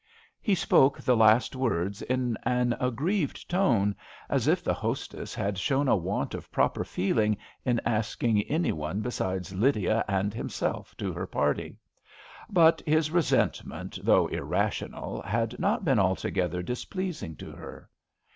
He 0.41 0.55
spoke 0.55 0.99
the 0.99 1.15
last 1.15 1.55
words 1.55 2.01
in 2.01 2.35
an 2.41 2.75
aggrieved 2.79 3.47
tone, 3.47 3.95
as 4.29 4.47
if 4.47 4.63
the 4.63 4.73
hostess 4.73 5.35
had 5.35 5.59
shown 5.59 5.87
a 5.87 5.95
want 5.95 6.33
of 6.33 6.51
proper 6.51 6.83
feeling 6.83 7.37
in 7.65 7.79
asking 7.85 8.41
any 8.45 8.71
one 8.71 9.01
besides 9.01 9.53
Lydia 9.53 10.03
and 10.07 10.33
himself 10.33 10.97
to 10.97 11.13
her 11.13 11.27
party; 11.27 11.77
but 12.49 12.81
his 12.87 13.11
resentment, 13.11 13.99
though 14.01 14.25
irrational, 14.25 15.21
had 15.21 15.59
not 15.59 15.85
been 15.85 15.99
alto 15.99 16.31
gether 16.31 16.63
displeasing 16.63 17.35
to 17.35 17.51
her. 17.51 17.87